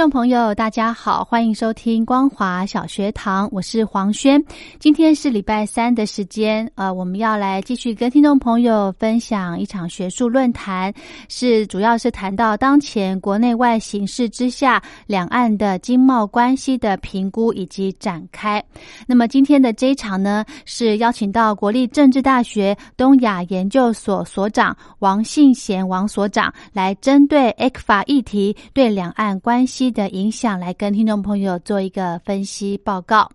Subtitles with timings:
[0.00, 4.42] 众朋友，大家好，欢迎收听光华小学堂，我是黄轩。
[4.78, 10.90] 今天是礼拜三的时间，呃，我们要来继续跟听众朋友分享一场学术论坛，
[11.28, 18.64] 是主要是谈到当前国内外形势之下，两岸的经贸关系的评估以及展开。
[19.06, 29.89] 那么今天的这一场呢，是邀请到国立政治大学东亚研究所所长王信贤王所长，来针对 A 克法议题对两岸关系。
[29.90, 33.30] 的影响来跟听众朋友做一个分析报告。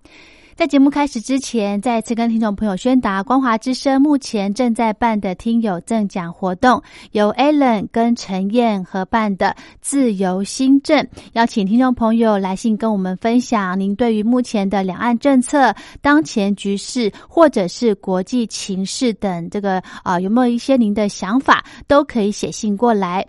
[0.56, 23.28] 在节目开始之前，再次跟听众朋友宣达，光华之声目前正在办的听友赠奖活动，由 Allen 跟陈燕合办的自由新政，邀请听众朋友来信跟我们分享您对于目前的两岸政策、当前局势或者是国际情势等这个啊，有没有一些您的想法，都可以写信过来。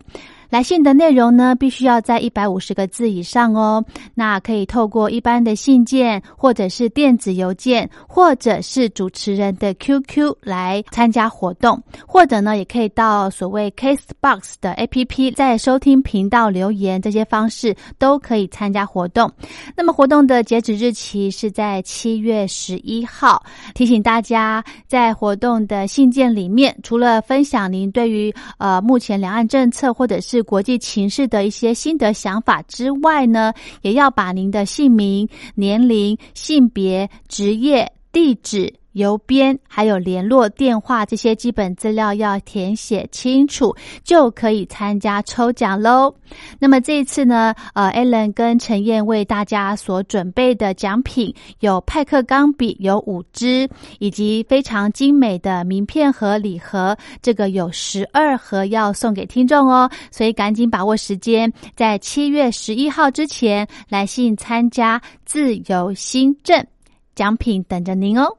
[0.48, 3.84] 来信的内容呢，必须要在一百五十个字以上哦。
[4.14, 19.30] 那可以透过一般的信件，或者是电子邮件，或者是主持人的 QQ 来参加活动，或者呢，也可以到所谓 Case Box 的 APP，在收听频道留言，这些方式都可以参加活动。
[19.76, 23.42] 那么活动的截止日期是在七月十一号。
[23.74, 38.74] 提醒大家，在活动的信件里面，除了分享您对于呃目前两岸政策，或者是是国际情势的一些心得想法之外呢，也要把您的姓名、年龄、性别、职业、地址。
[38.96, 46.14] 邮编还有联络电话这些基本资料要填写清楚，就可以参加抽奖喽。
[46.58, 53.68] 那么这一次呢，呃，Allen 跟陈燕为大家所准备的奖品有派克钢笔有五支，
[53.98, 59.90] 以及非常精美的名片盒礼盒，这个有十二盒要送给听众哦。
[60.10, 66.66] 所以赶紧把握时间，在七月十一号之前来信参加自由新政，
[67.14, 68.38] 奖品等着您哦。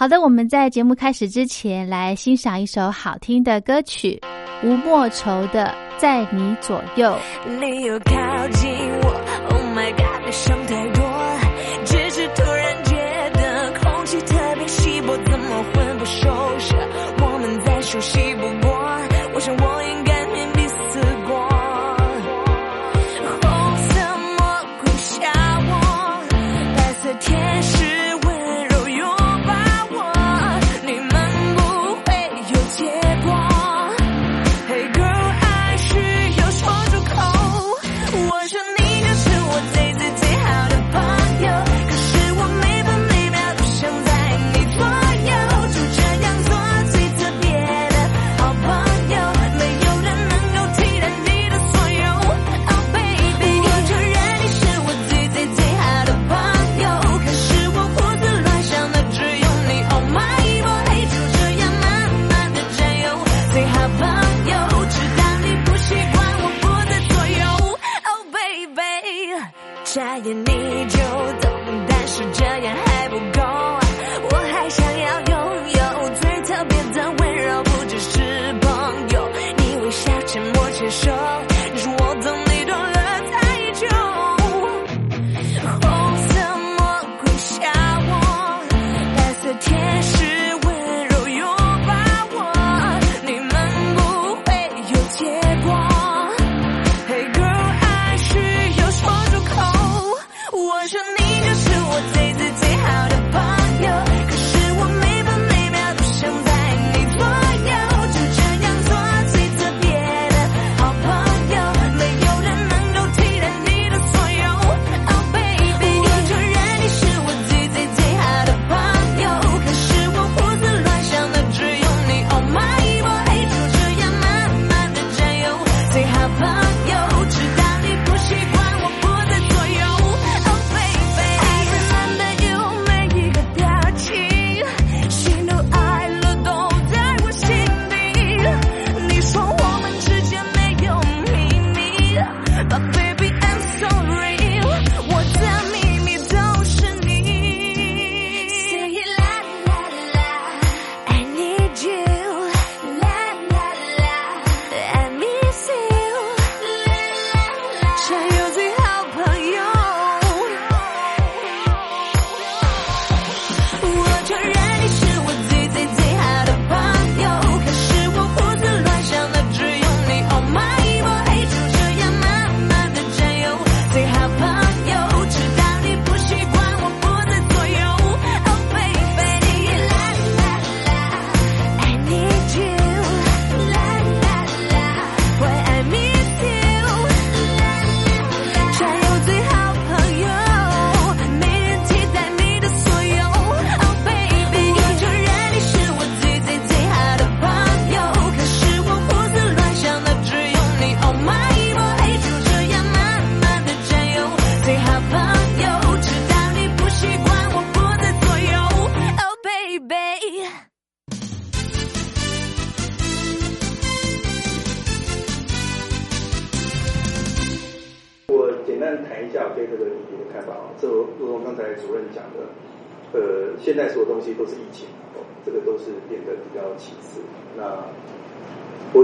[0.00, 4.18] 好的，我们在节目开始之前，来欣赏一首好听的歌曲，
[4.62, 7.14] 吴莫愁的《在你左右》。
[7.60, 8.14] 你又靠
[8.48, 8.70] 近
[9.02, 9.10] 我
[9.50, 11.04] ，Oh my God，别想太多，
[11.84, 12.96] 只是突然觉
[13.34, 16.69] 得空气特别稀薄，怎么魂不守舍？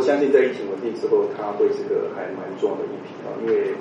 [0.07, 3.75] 相信在疫情稳定之后，它会是个还蛮重要的议题啊，因为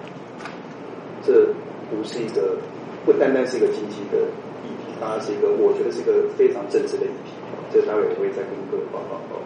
[1.22, 1.54] 这
[1.94, 2.58] 不是一个
[3.06, 4.18] 不单单是一个经济的
[4.66, 7.38] 议题，它是一个我觉得是一个非常政治的议题。
[7.72, 9.38] 这待会我会再跟各位报告哦。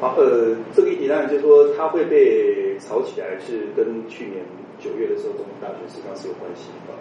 [0.00, 4.40] 好，呃，这个议题当然就是说它会被炒起来，是跟去年
[4.80, 6.94] 九月的时候总统大选实际上是有关系的。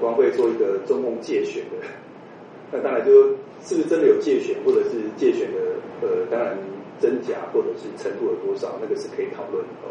[0.00, 1.78] 光会做一个中共借选的，
[2.72, 3.28] 那当然就是
[3.62, 5.58] 是不是真的有借选，或者是借选的，
[6.00, 6.58] 呃，当然
[7.02, 9.90] 真假或者是程度有多少，那个是可以讨论的。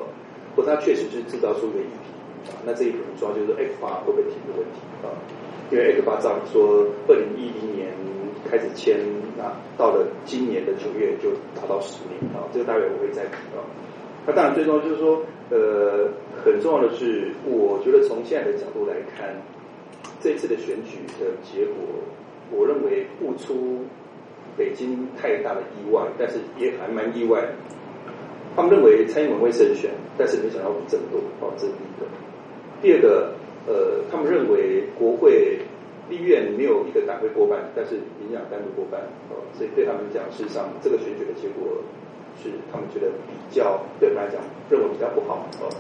[0.56, 2.08] 不过它确实是制造出一个议题
[2.48, 5.12] 啊，那这一点主要就是 X 八会不会提的问题啊，
[5.70, 7.92] 因为 X 八照说二零一零年。
[8.50, 8.98] 开始签，
[9.38, 13.62] 那到了今年的九月就达到十年啊，这个待会我会再提到。
[14.26, 16.10] 那当然最重要就是说，呃，
[16.44, 19.40] 很重要的是，我觉得从现在的角度来看，
[20.20, 21.76] 这次的选举的结果，
[22.52, 23.86] 我认为不出
[24.58, 27.44] 北京太大的意外，但是也还蛮意外。
[28.56, 32.06] 他们认为蔡英文会胜选，但是没想到比这么多，哦，这是第一个。
[32.82, 33.34] 第二个，
[33.68, 35.60] 呃，他们认为国会。
[36.10, 41.72] 立院没有一个党会过半，但是民进党单独过半，哦，所以对他们讲，事实上这个选举的结果
[42.44, 45.72] 是他们觉得比较对他们来讲认为比较不好，哦。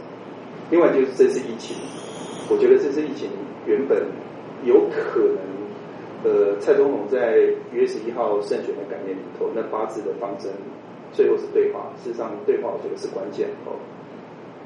[0.69, 1.75] 另外就是这次疫情，
[2.47, 3.27] 我觉得这次疫情
[3.67, 4.07] 原本
[4.63, 5.43] 有可能，
[6.23, 7.37] 呃，蔡总统在
[7.71, 10.51] 一月十一号胜选的概念里头，那八字的方针
[11.13, 13.73] 最后是对话，事实上对话我觉得是关键，哦，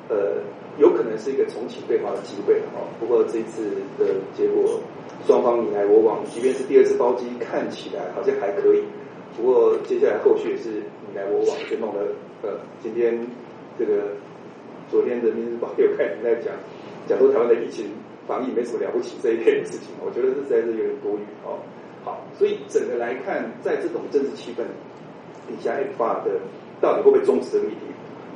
[0.09, 0.43] 呃，
[0.77, 4.79] 有可能是一个重启对话的机会，哦，不过这次的结果。
[5.25, 8.83] 双方你来我往，即便是第二次包机，看起来好像还可以。
[9.35, 12.11] 不过接下来后续也是你来我往，就弄得
[12.43, 13.17] 呃，今天
[13.79, 14.11] 这个
[14.91, 16.53] 昨天人民日报又开始在讲，
[17.07, 17.87] 讲说台湾的疫情
[18.27, 21.59] 防疫没什么了不起这一类的事情， 我觉得这实在是有点多余哦。
[22.03, 24.61] 好，所以整个来看，在这种政治气氛
[25.47, 26.39] 底下，F 法的
[26.79, 27.87] 到底会不会终止这个议题，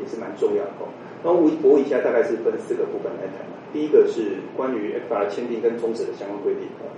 [0.02, 0.90] 也是蛮重要的哦。
[1.24, 3.46] 那我我以下大概是分四个部分来谈。
[3.72, 6.90] 第一个是关于 FR 签订跟终止的相关规定啊。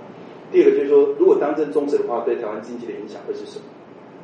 [0.50, 3.64] 第二个就是说，如果当真终止的话，对台湾经济的影响会是什么？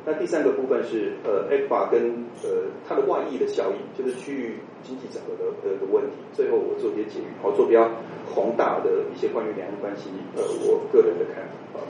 [0.09, 6.17] 那第三个部分是呃 FR 跟呃它的外溢的效应，就是区域经济整合的的的问题。
[6.33, 7.87] 最后我做一些结语，好做比较
[8.33, 11.85] 宏大的一些关于两岸关系呃我个人的看法啊。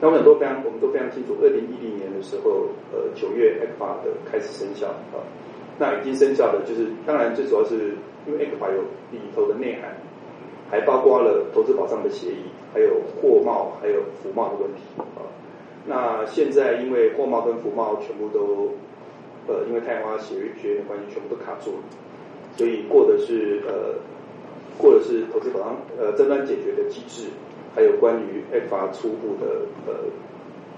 [0.00, 5.22] 那我们都非常我们都非常清楚，二零一零年的时候呃九月 FR 的开始生效啊。
[5.78, 7.94] 那已经生效的，就是当然最主要是
[8.26, 9.94] 因为 FTA 有里头的内涵，
[10.68, 12.42] 还包括了投资保障的协议，
[12.74, 12.90] 还有
[13.20, 14.82] 货贸还有服贸的问题。
[15.86, 18.72] 那现在因为货贸跟服贸全部都
[19.46, 21.82] 呃因为太阳花协约的关系，全部都卡住了，
[22.56, 23.94] 所以过的是呃
[24.78, 27.28] 过的是投资保障呃争端解决的机制，
[27.74, 29.94] 还有关于 FTA 初步的呃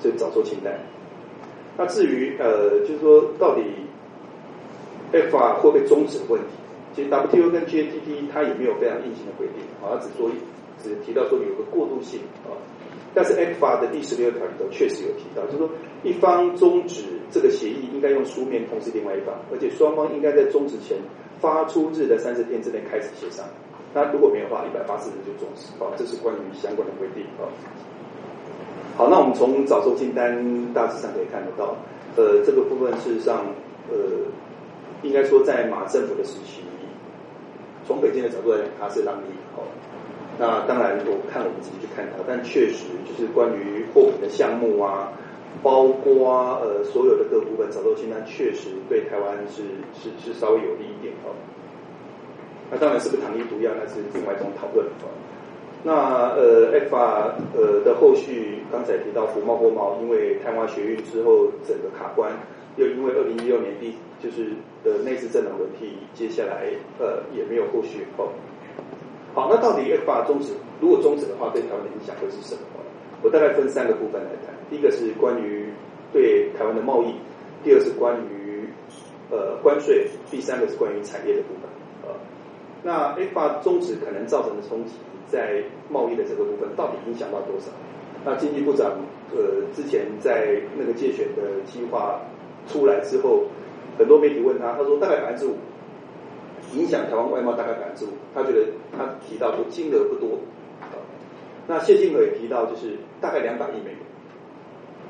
[0.00, 0.78] 这早收清单。
[1.76, 3.62] 那至于呃就是说到底。
[5.12, 6.48] F R 会不会终止的问题，
[6.92, 10.28] 其实 W T O 跟 G A T T 它也没有非常硬性的规定，啊，只说
[10.82, 12.50] 只提到说有个过渡性啊，
[13.14, 15.70] 但是 F R 的第十六条里头确实有提到，就是说
[16.02, 20.98] 一方终止这个协议应该用书面通知另外一方，而且双方应该在终止前
[21.40, 23.46] 发出日的三十天之内开始协商，
[23.94, 27.46] 那如果没有的话，一百八十日就终止，好，这是关于相关的规定啊。
[28.96, 31.76] 好，那我们从早收清单大致上可以看得到，
[32.16, 33.46] 呃，这个部分事实上，
[33.88, 33.96] 呃。
[35.02, 36.62] 应该说，在马政府的时期，
[37.86, 39.60] 从北京的角度来讲，它是让利哦。
[40.38, 45.12] 那当然，我看我们自己去看它，但确实就是关于货品的项目啊，
[45.62, 49.62] 包括呃所有的各部分早都清单，确实对台湾是
[49.94, 51.30] 是是稍微有利一点哦。
[52.70, 55.06] 那当然是不是糖衣毒药，那是另外一种讨论哦。
[55.84, 62.32] 那呃，F R 呃的后续，刚才提到福茂货贸，因为台湾学运之后整个卡关，
[62.76, 64.50] 又因为二零一六年第就是
[64.82, 68.32] 的内次政党轮替，接下来呃也没有后续哦。
[69.34, 72.60] 好，那到底 F R 终止，如果终止的话，对台湾的影响会是什么？
[73.22, 74.54] 我大概分三个部分来谈。
[74.70, 75.68] 第一个是关于
[76.12, 77.14] 对台湾的贸易，
[77.64, 78.68] 第二是关于
[79.30, 81.68] 呃关税，第三个是关于产业的部分。
[82.04, 82.14] 呃，
[82.82, 84.94] 那 F R 终止可能造成的冲击。
[85.26, 87.66] 在贸易的这个部分，到底影响到多少？
[88.24, 88.92] 那经济部长
[89.34, 92.20] 呃之前在那个借选的计划
[92.68, 93.44] 出来之后，
[93.98, 95.56] 很多媒体问他，他说大概百分之五，
[96.74, 98.08] 影响台湾外贸大概百分之五。
[98.34, 98.66] 他觉得
[98.96, 100.38] 他提到说金额不多。
[101.66, 104.00] 那谢金河也提到就是大概两百亿美元。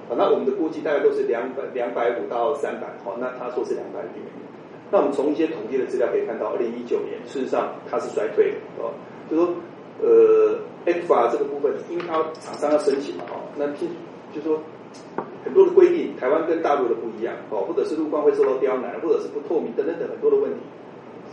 [0.09, 2.87] 好，那我们的估计大概都是两百两百五到三百。
[3.03, 4.45] 好，那他说是两百亿美元。
[4.93, 8.93] 那我们从一些统计的资料可以看到，二零一九年事实上它是衰退的，哦。
[9.29, 9.55] 就说
[10.01, 13.89] 呃 F 法这个部分，因为它厂商要申请嘛，哦，那就
[14.33, 14.61] 就说
[15.43, 20.61] 很多的规定，台湾跟大陆的不一样，哦，或者是陆官会受到刁难，或者是不透明等等等很多的问题，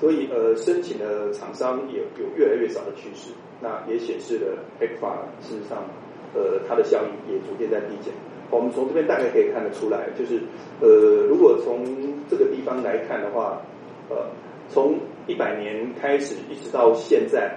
[0.01, 3.31] 所以呃，申请的厂商也有越来越少的趋势，
[3.61, 5.85] 那也显示了 F 法事实上，
[6.33, 8.11] 呃，它的效益也逐渐在递减。
[8.49, 10.41] 我们从这边大概可以看得出来，就是
[10.81, 11.85] 呃，如果从
[12.27, 13.61] 这个地方来看的话，
[14.09, 14.25] 呃，
[14.67, 17.55] 从一百年开始一直到现在，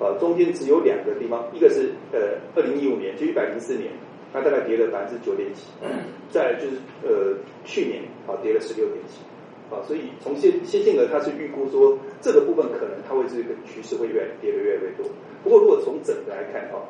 [0.00, 3.92] 呃，中间只有两个地方，一个是呃二零一五年，就一百零四年，
[4.32, 5.62] 它大概跌了百分之九点几，
[6.30, 9.20] 再就是呃去年啊跌了十六点几，
[9.70, 15.06] 啊，所以从谢谢金额它是预估说这个部分可能它会是一个趋势会越来跌的越来越多。
[15.44, 16.80] 不过如果从整个来看哈，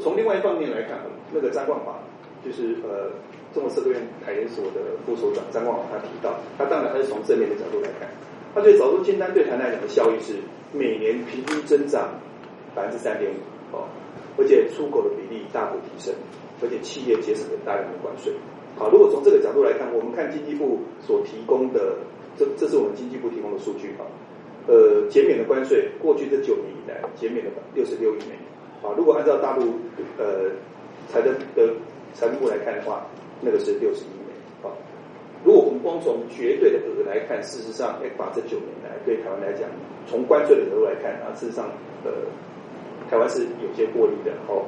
[0.00, 0.98] 从另外一方面来看，
[1.32, 1.98] 那个张冠华。
[2.44, 3.10] 就是呃，
[3.52, 8.08] 中国社科院台研所的副所长张冠华他提到，他当然他是从正面的角度来看，
[8.54, 10.34] 他对早出清单对台来讲的效益是
[10.72, 12.14] 每年平均增长
[12.76, 13.88] 百分之三点五哦，
[14.38, 16.14] 而且出口的比例大幅提升，
[16.62, 18.32] 而且企业节省了大量的关税。
[18.78, 21.96] 好，如果从这个角度来看，我们看经济部所提供的，
[22.38, 24.06] 这这是我们经济部提供的数据啊，
[24.66, 28.48] 呃，减免的关税过去这九年以来减免了六十六亿美元。
[28.82, 29.74] 啊，如果按照大陆
[30.16, 30.50] 呃
[31.10, 31.74] 财政的
[32.14, 33.06] 财政部来看的话，
[33.40, 34.38] 那个是六十亿美元。
[34.62, 34.70] 啊，
[35.44, 39.68] 如果我们光从绝对的额来看，事实上，F 法这九年来对台湾来讲，
[40.06, 41.66] 从关税的角度来看啊，事实上，
[42.04, 42.12] 呃，
[43.10, 44.32] 台湾是有些获利的。
[44.46, 44.62] 哦，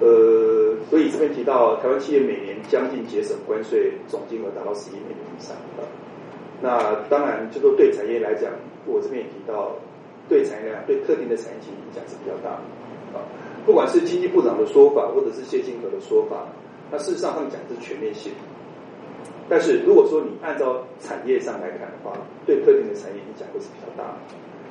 [0.00, 5.82] 呃，所以这边提到台湾企业每年将近节省关税总金额达到十亿美元以上啊。
[6.60, 8.50] 那当然就说对产业来讲，
[8.86, 9.72] 我这边也提到，
[10.28, 13.18] 对产业来讲，对特定的产业其实影响是比较大的。
[13.18, 13.22] 啊。
[13.64, 16.46] 不管是经济部长的说法，或者是谢金河的说法，
[16.90, 18.32] 那事实上他们讲的是全面性。
[19.48, 22.12] 但是如果说你按照产业上来看的话，
[22.44, 24.18] 对特定的产业影响会是比较大的。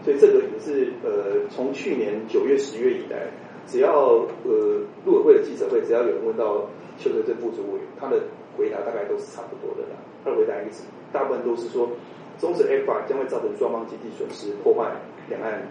[0.03, 3.27] 所以这个也是呃，从去年九月、十月以来，
[3.65, 6.65] 只要呃陆委会的记者会，只要有人问到
[6.98, 8.22] 邱德正副主委，他的
[8.58, 9.96] 回答大概都是差不多的啦。
[10.26, 10.84] 他的回答一直
[11.14, 11.88] 大部分都是说，
[12.40, 14.92] 终止 F 法将会造成双方经济损失，破坏
[15.30, 15.62] 两岸。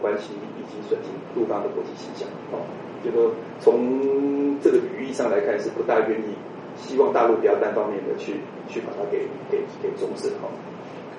[0.00, 2.62] 关系以及损及陆方的国际形象，哦，
[3.04, 6.34] 就说从这个语义上来看，是不大愿意
[6.76, 8.34] 希望大陆不要单方面的去
[8.68, 10.46] 去把它给给给终止，哈。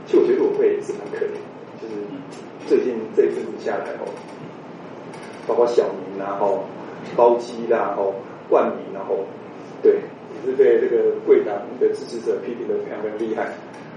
[0.06, 1.36] 其实我觉得我会是蛮可怜，
[1.82, 1.96] 就是
[2.68, 4.08] 最近这一阵子下来，哦，
[5.46, 6.64] 包括小明然后
[7.18, 8.16] 包机啦，哦，
[8.50, 9.26] 冠名，然后
[9.84, 10.00] 对，
[10.46, 13.54] 是被这个贵党的支持者批评的非常非常厉害。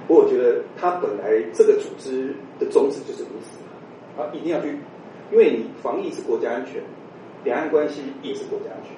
[0.06, 3.58] 不过我觉得他本来这个组织的宗旨就是如此。
[4.14, 4.68] 啊，一定要去，
[5.30, 6.82] 因为你防疫是国家安全，
[7.44, 8.92] 两岸关系也是国家安全，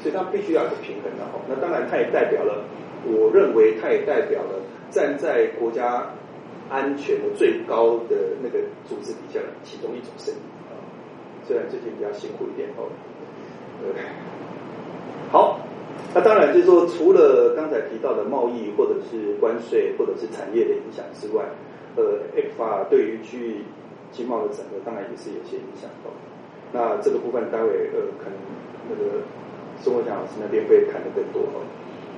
[0.00, 1.40] 所以它必须要有平衡的哈。
[1.48, 2.64] 那当然，它也代表了，
[3.04, 6.06] 我认为它也代表了站在国家
[6.70, 10.78] 安全的最高的那个组织底下的其中一种声音啊。
[11.44, 12.86] 虽然最近比较辛苦一点哦，
[13.82, 14.00] 对。
[16.14, 21.44] 那当然就是说，除了刚才提到的贸易或者是关税或者是产业的影响之外，
[21.96, 23.56] 呃，F 法对于区域。
[24.14, 26.12] 经贸的整个当然也是有些影响哦。
[26.70, 28.36] 那这个部分待会呃可能
[28.90, 29.24] 那个
[29.80, 31.64] 宋伟强老师那边会谈的更多哦。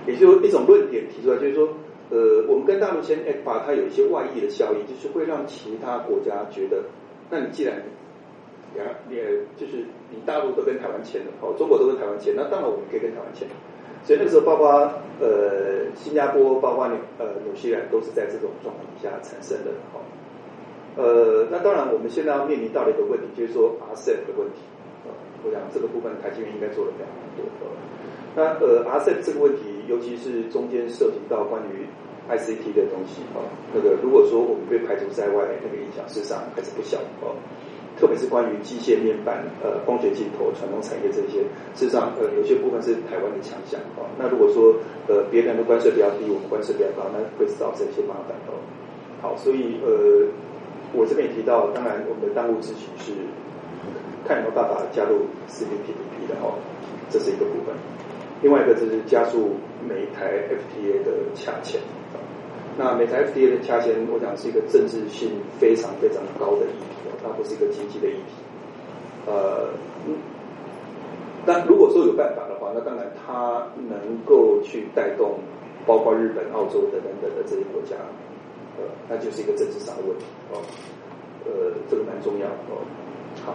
[0.04, 1.68] 也就一种论点提出来，就是说
[2.10, 6.82] 呃我们跟大陆签 FTA，它有一些外溢的效应，就是会让其他国家觉得，
[7.30, 7.80] 那你既然
[8.74, 9.14] 两你
[9.56, 13.46] 就是你大陆都跟台湾签了哦，中国都跟台湾签，那当然我们可以跟台湾签。
[14.04, 14.68] 所以那时候，包括
[15.18, 20.04] 呃新加坡，包括纽呃纽西兰，都是在这种状况下产生的哦。
[20.96, 24.60] 呃，那当然，我们现在要面临到的一个问题，就是说 RCEP 的问题。
[25.04, 25.10] 呃，
[25.44, 27.44] 我想这个部分台积电应该做了非常多。
[28.36, 31.86] 那呃，RCEP 这个问题，尤其是中间涉及到关于
[32.28, 33.40] ICT 的东西啊，
[33.72, 37.36] 那个如果说我们被排除在外，那个影响事实上还是不小哦。
[37.98, 41.42] 特别是关于机械面板、呃光学镜头、传统产业这些，
[41.74, 44.06] 事实上呃有些部分是台湾的强项哦。
[44.18, 44.74] 那如果说
[45.08, 48.58] 呃别人的关税比较低，我们关税比较高，那会造成一些麻烦哦。
[49.22, 50.26] 好，所以呃。
[50.96, 53.10] 我这边也提到，当然我们的当务之急是
[54.24, 56.54] 看有没有办法加入 CPTPP 的哈，
[57.10, 57.74] 这是一个部分。
[58.42, 61.80] 另外一个就是加速每台 FTA 的洽签。
[62.78, 68.34] 那每台 FTA 的洽签，我想是一个政治性非常非常高的议题，它不是一个经济的议题。
[69.26, 69.68] 呃，
[71.46, 75.38] 那如果说有办法的话，那当然它能够去带动
[75.86, 77.96] 包括日本、澳洲等等等的这些国家。
[78.76, 80.58] 呃，那就是一个政治上的问题哦，
[81.46, 82.82] 呃，这个蛮重要哦。
[83.46, 83.54] 好，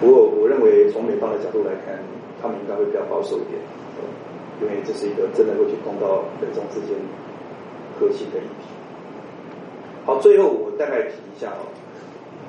[0.00, 1.98] 不过我认为从美方的角度来看，
[2.40, 3.58] 他们应该会比较保守一点，
[4.62, 6.94] 因为这是一个真的会去碰到美中之间
[7.98, 8.70] 核心的议题。
[10.10, 11.70] 好，最后我大概提一下哦，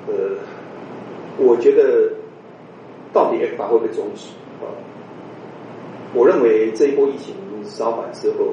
[0.08, 0.14] 呃，
[1.38, 2.10] 我觉得
[3.12, 4.66] 到底 F 法会不会终止啊？
[6.12, 8.48] 我认为这一波疫情稍缓之后，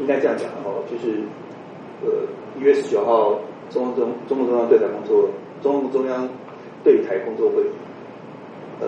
[0.00, 1.20] 应该这样讲的哦，就是
[2.02, 2.26] 呃
[2.58, 5.28] 一月十九号中共中中共中央对台工作
[5.60, 6.26] 中共中央
[6.82, 7.66] 对台工作会议，
[8.80, 8.86] 呃，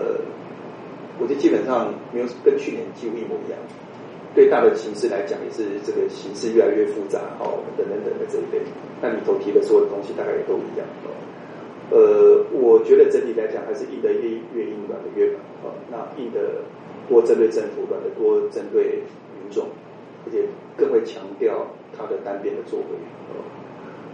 [1.19, 3.59] 我觉得基本上没有跟去年几乎一模一样。
[4.37, 8.61] 对大的形势来讲，也是这个形势越来越复杂哦，等等等的这一类。
[9.01, 11.09] 那你头提的所有的东西，大概也都一样哦。
[11.89, 15.73] 呃，我觉得整体来讲，还是硬的越越硬，软的越软哦。
[15.89, 16.61] 那硬的
[17.09, 19.01] 多针对政府，软的多针对
[19.41, 19.65] 民众，
[20.27, 20.45] 而且
[20.77, 21.65] 更会强调
[21.97, 22.93] 它的单边的作为
[23.33, 23.41] 哦。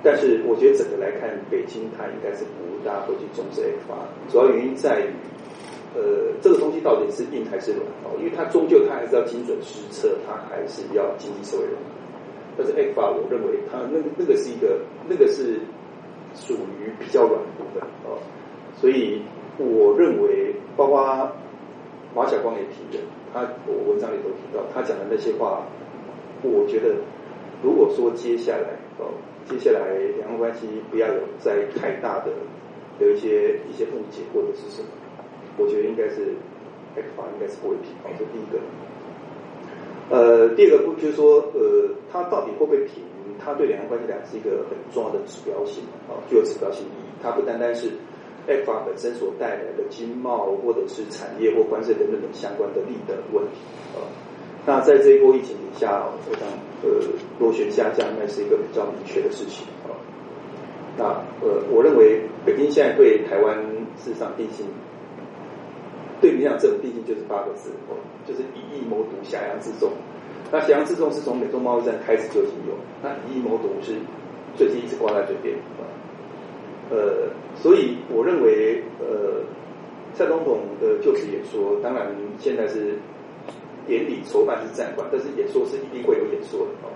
[0.01, 5.11] 但是我觉得整个来看，北京它应该是不大会去重视 F 法，主要原因在于。
[5.95, 8.17] 呃，这个东西到底是硬还是软哦？
[8.17, 11.73] 因为它终究它还是要精准施策，它还是要经济社会人。
[12.57, 15.59] 但是 F 法，我认为它那那个是一个那个是
[16.35, 18.17] 属于比较软的部分哦。
[18.75, 19.21] 所以
[19.57, 21.31] 我认为，包括
[22.15, 25.61] 马晓光也提的，他我文章里都提到他讲的那些话，
[26.41, 26.95] 我觉得
[27.61, 29.13] 如果说接下来哦，
[29.47, 32.31] 接下来两岸关系不要有再太大的
[32.99, 34.87] 有一些一些误解或者是什么。
[35.57, 36.33] 我觉得应该是
[36.95, 38.59] X 法应该是不会停，这第一个。
[40.09, 43.03] 呃，第二个不就是说，呃，它到底会不会停？
[43.43, 47.09] 它对两岸关系来讲是一个很重要的指标性啊，具有指标性意义。
[47.21, 47.89] 它不单单是
[48.47, 53.59] X 法本身所带来的经贸或者是产业或关税等等等相关的利的问题
[53.95, 54.05] 啊。
[54.65, 56.47] 那在这一波疫情底下，我想
[56.83, 56.89] 呃
[57.39, 59.91] 螺旋下降应该是一个比较明确的事情啊。
[60.97, 61.05] 那
[61.41, 63.57] 呃，我认为北京现在对台湾
[63.97, 64.65] 事实上定性。
[66.23, 69.91] 对民讲，这种毕竟就是八个字，哦，就是以疫谋独，挟洋自重。
[70.49, 73.99] 那挟洋自重是从美中贸易战开始就已经有，那以疫谋独是
[74.55, 75.53] 最近一直挂在嘴边，
[76.89, 77.27] 呃，
[77.59, 79.43] 所以我认为，呃，
[80.15, 82.07] 蔡总统的就职演说，当然
[82.39, 82.95] 现在是
[83.85, 86.89] 典礼筹办是暂缓，但是演说是一定会有演说的哦。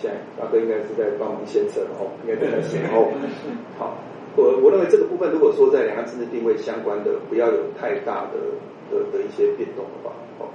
[0.00, 3.06] 现在大哥应该是在帮忙献策哦，应该在先哦，
[3.78, 3.94] 好。
[4.36, 8.38] 我我认为这个部分，如果说在两岸政治定位相关的，不要有太大的
[8.90, 10.48] 的的一些变动的话，哦，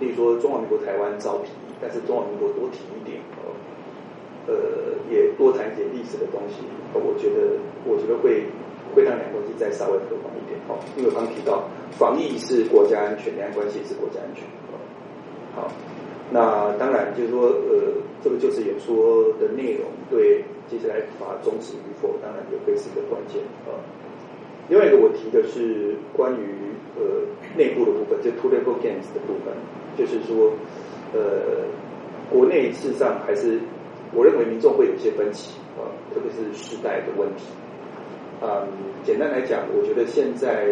[0.00, 3.52] 例如说中华民国台湾招提，但是中华民国多提一点，哦，
[4.48, 4.54] 呃，
[5.10, 8.44] 也多谈一点历史的东西，我觉得我觉得会
[8.94, 14.44] 会让两岸关系再稍微和缓一点，哦，因为刚提到防疫是国家安全，两岸关系是国家安全，
[15.54, 15.70] 好。
[16.32, 17.90] 那当然就是说，呃，
[18.22, 23.74] 这个就是演说的内容对接下来法终止与否，当然也会是一个关键啊。
[24.68, 29.52] 另外一个我提的是关于呃内部的部分，就 two level games 的部分，
[29.98, 30.52] 就是说，
[31.12, 31.66] 呃，
[32.30, 33.58] 国内事实上还是
[34.14, 37.46] 我认为民众会有一些分歧啊，特别是时代的问题。
[38.40, 38.62] 嗯，
[39.02, 40.66] 简单来讲，我觉得现在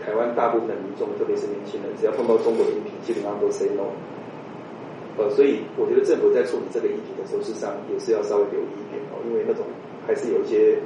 [0.00, 3.90] 台湾大部分的民众，特别是年轻人，只要碰到中国的议题，基本上都 say no。
[5.16, 9.64] 呃，所以我觉得政府在处理这个议题的时候，事实上也是要稍微留意一点哦，因为那种
[10.06, 10.78] 还是有一些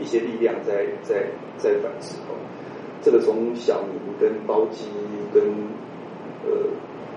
[0.00, 1.28] 一些力量在在
[1.58, 2.34] 在反制哦。
[3.02, 4.86] 这个从小明跟包机
[5.32, 5.42] 跟
[6.44, 6.66] 呃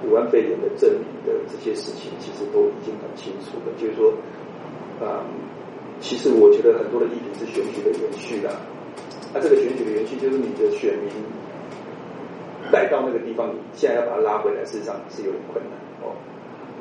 [0.05, 3.73] 武汉肺炎的证明的这些事情，其实都已经很清楚了。
[3.79, 4.13] 就是说，
[4.99, 5.25] 啊，
[5.99, 8.51] 其实我觉得很多的议题是选举的延续啦。
[9.33, 11.09] 那这个选举的延续，就是你的选民
[12.71, 16.13] 带到那个地方，你现在要把它拉回来，事实上是有点困难哦。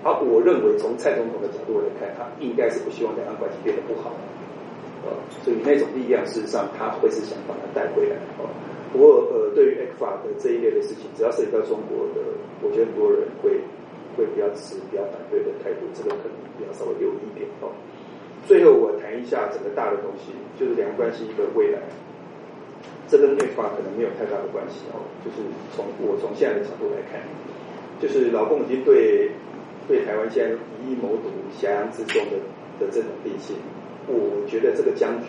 [0.02, 4.16] 而我认为，从蔡总统的角度来看，他应该是不希望两岸关系变得不好，
[5.04, 5.12] 呃，
[5.44, 8.48] 所以那种力量事实上他会是想把它带回来，哦。
[8.92, 12.24] 不过，呃，对于 X 法的这一类的事情，只要涉及到中国的，
[12.64, 13.60] 我觉得很多人会
[14.16, 17.68] 会比较持比较反对的态度，这个可能比较稍微留意一点，哦。
[18.48, 21.78] 最后，我谈一下整个大的东西，就是两岸关系的未来，
[23.06, 25.44] 这跟 X 法可能没有太大的关系，哦，就是
[25.76, 27.20] 从我从现在的角度来看，
[28.00, 29.30] 就是老共已经对。
[29.90, 32.38] 对台湾现在以疫谋独、挟洋自重的
[32.79, 33.57] 的这种定性，
[34.07, 35.26] 我觉得这个僵局，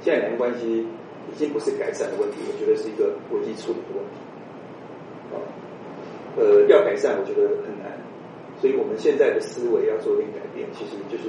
[0.00, 0.86] 现在两岸关系
[1.26, 4.22] 已经不是改善的问题，我觉得是一个危机处理的问题。
[5.34, 5.42] 啊，
[6.38, 7.98] 呃，要改善我觉得很难，
[8.60, 11.26] 所以我们现在的思维要做一点改变，其实就是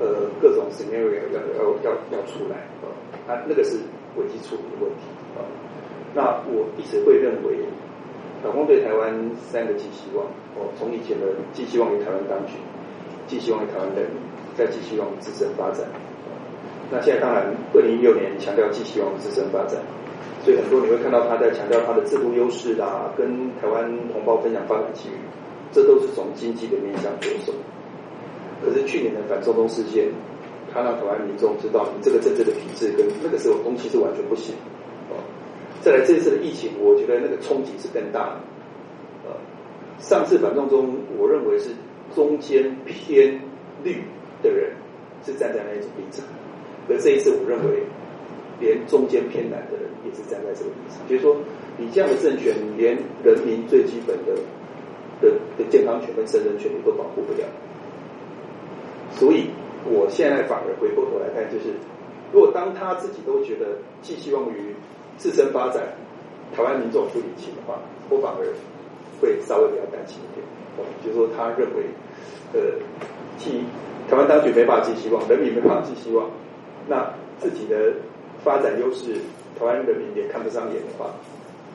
[0.00, 2.90] 呃各种 scenario 要要要要出来啊，
[3.28, 3.78] 啊那个是
[4.18, 5.06] 危机处理的问题
[5.38, 5.46] 啊。
[6.12, 7.54] 那我一直会认为。
[8.44, 9.08] 老公对台湾
[9.50, 12.52] 三个寄希望，哦，从以前的寄希望于台湾当局，
[13.26, 14.20] 寄希望于台湾人民，
[14.54, 15.88] 再寄希望于自身发展。
[16.92, 19.80] 那现在当然，二零一六年强调寄希望于自身发展，
[20.44, 25.16] 所以很多你会看到他在强调他的制度优势啦，跟台湾同胞分享发展机遇，
[25.72, 27.52] 这都是从经济的面向着手。
[28.62, 30.12] 可是去年的反中中事件，
[30.70, 34.54] 他让台湾民众知道你这个政治的体制跟那个时候东西是完全不行。
[35.84, 38.40] 再来这次的疫情，我觉得那个冲击是更大的。
[39.26, 39.36] 呃，
[39.98, 41.72] 上次反动中，我认为是
[42.14, 43.38] 中间偏
[43.82, 44.02] 绿
[44.42, 44.72] 的人
[45.26, 46.24] 是站在那一种立场，
[46.88, 47.82] 而这一次我认为
[48.60, 51.36] 连中间偏蓝的人也是站在这个立场，就是说
[51.76, 54.32] 你这样的政权，连人民最基本的
[55.20, 57.44] 的的健康权跟生存权利都保护不了，
[59.12, 59.50] 所以
[59.84, 61.74] 我现在反而回过头来看，就是
[62.32, 64.74] 如果当他自己都觉得寄希望于
[65.16, 65.82] 自身发展，
[66.54, 67.78] 台湾民众不领情的话，
[68.10, 68.44] 我反而
[69.20, 70.44] 会稍微比较担心一点。
[70.76, 71.86] 哦，就是说他认为，
[72.52, 72.60] 呃，
[73.38, 73.64] 替
[74.10, 76.28] 台湾当局没法寄希望，人民没办法寄希望，
[76.88, 77.94] 那自己的
[78.42, 79.14] 发展优势，
[79.58, 81.14] 台湾人民也看不上眼的话，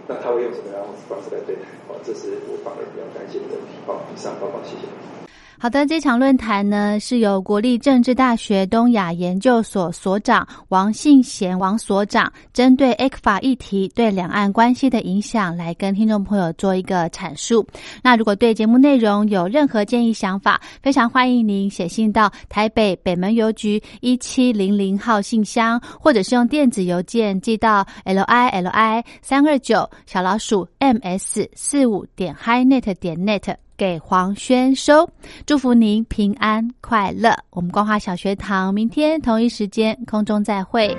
[0.07, 1.61] 那他会用什么样的方式来对待？
[1.87, 3.79] 哦，这是我反而比较担心的问题。
[3.87, 5.28] 好，以上报告，谢谢。
[5.61, 17.67] 好的，这场论坛呢是由国立政治大学东亚研究所所长王信贤王所长针对 A 克法议题对两岸关系的影响来跟听众朋友做一个阐述。
[18.01, 33.53] 那如果对节目内容有任何建议想法，非常欢迎您写信到台北北门邮局一七零零号信箱，或者是用电子邮件寄到 l i l i 三二九小老鼠 m s 四五点 hi net 点 net。
[33.79, 35.09] 给黄轩收，
[35.45, 37.33] 祝福您平安快乐。
[37.51, 40.89] 我们光华小学堂明天同一时间空中再会。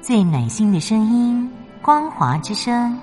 [0.00, 1.50] 最暖心的声音，
[1.82, 2.98] 光华之声。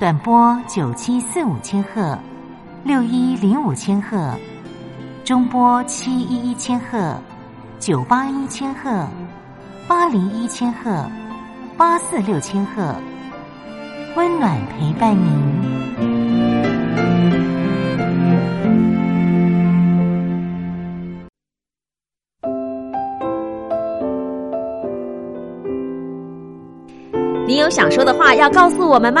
[0.00, 2.18] 短波九七四五千赫，
[2.82, 4.34] 六一零五千赫，
[5.26, 7.14] 中波七一一千赫，
[7.78, 9.06] 九八一千赫，
[9.86, 11.06] 八零一千赫，
[11.76, 12.94] 八四六千赫，
[14.16, 15.60] 温暖陪伴您。
[27.46, 29.20] 你有想说的话要告诉我们吗？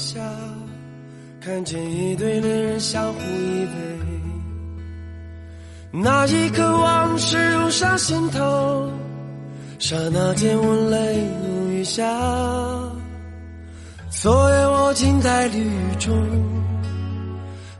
[0.00, 0.18] 下，
[1.42, 3.68] 看见一对恋人相互依偎。
[5.92, 8.90] 那一刻，往事涌上心头，
[9.78, 12.02] 刹那间我泪如雨下。
[14.08, 16.16] 昨夜我静在绿雨中，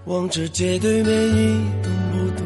[0.04, 2.44] 望着街对面一动不动。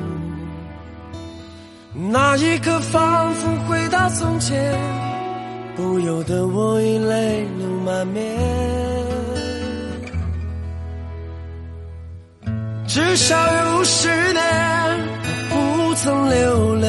[2.13, 4.79] 那一刻，仿佛回到从前。
[5.75, 8.23] 不由得我已泪流满面，
[12.87, 14.41] 至少有十年
[15.51, 16.89] 不曾流泪，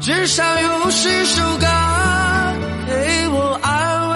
[0.00, 1.66] 至少有十首歌
[2.86, 4.14] 给我安慰，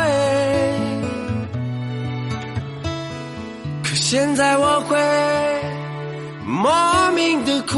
[3.82, 4.96] 可现在我会
[6.46, 7.76] 莫名的哭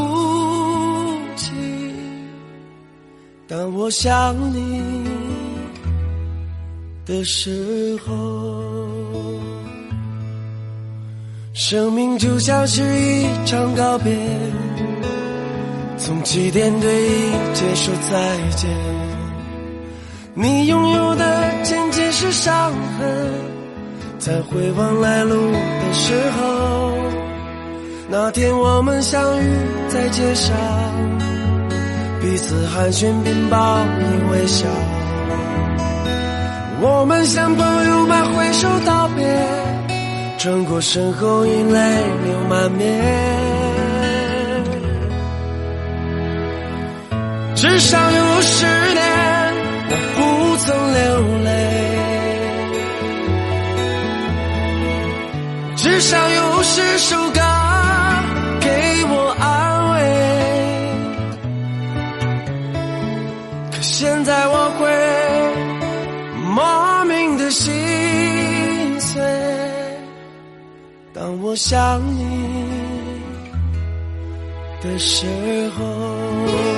[1.37, 1.51] 泣。
[3.49, 5.05] 当我想你
[7.05, 8.13] 的时候，
[11.71, 14.13] 生命就像是一场告别，
[15.97, 18.69] 从起点对一切说再见。
[20.35, 23.31] 你拥有的仅仅是伤痕，
[24.19, 26.93] 在回望来路的时候，
[28.09, 29.57] 那天我们相遇
[29.87, 30.53] 在街上。
[32.21, 34.67] 彼此寒暄并报以微笑，
[36.81, 39.25] 我们像朋友般挥手道别，
[40.43, 41.79] 转过身后已泪
[42.25, 42.89] 流满面。
[47.55, 49.05] 至少有十年
[49.91, 51.01] 我不曾流
[51.45, 51.49] 泪，
[55.77, 57.40] 至少有十首歌
[71.51, 72.25] 我想你
[74.81, 75.27] 的时
[75.71, 76.70] 候。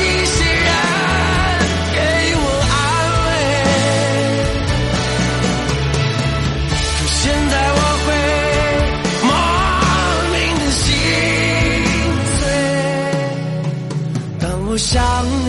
[0.00, 0.70] 一些人
[1.94, 1.98] 给
[2.42, 2.76] 我安
[3.26, 3.28] 慰
[6.96, 8.08] 可现在我会
[9.28, 9.30] 莫
[10.32, 10.88] 名的心
[12.38, 12.40] 碎
[14.40, 14.92] 当我想
[15.46, 15.48] 你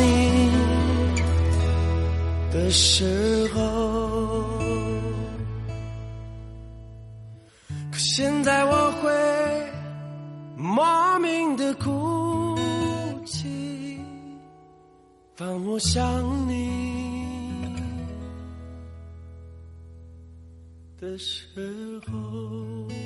[2.52, 3.60] 的时候
[7.92, 9.10] 可现在我会
[10.58, 12.01] 莫名的哭
[15.42, 17.66] 当我想你
[21.00, 23.01] 的时候。